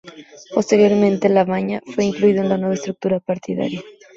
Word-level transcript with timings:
Posteriormente 0.55 1.29
Lavagna 1.29 1.79
no 1.85 1.93
fue 1.93 2.05
incluido 2.05 2.41
en 2.41 2.49
la 2.49 2.57
nueva 2.57 2.73
estructura 2.73 3.19
partidaria. 3.19 3.83